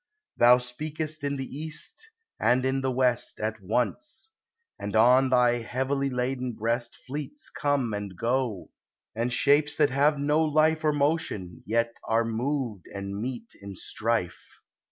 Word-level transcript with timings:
Thou 0.35 0.57
speakest 0.57 1.23
in 1.23 1.35
the 1.35 1.45
east 1.45 2.09
and 2.39 2.65
in 2.65 2.81
the 2.81 2.89
west 2.89 3.39
At 3.39 3.61
once, 3.61 4.31
and 4.79 4.95
on 4.95 5.29
thy 5.29 5.59
heavily 5.59 6.09
laden 6.09 6.53
breast 6.53 6.97
Fleets 7.05 7.51
come 7.51 7.93
and 7.93 8.17
go, 8.17 8.71
and 9.15 9.31
shapes 9.31 9.75
that 9.75 9.91
have 9.91 10.17
no 10.17 10.41
life 10.43 10.83
Or 10.83 10.91
motion, 10.91 11.61
yet 11.67 11.97
are 12.05 12.25
moved 12.25 12.87
and 12.87 13.21
meet 13.21 13.53
in 13.61 13.75
strife. 13.75 14.59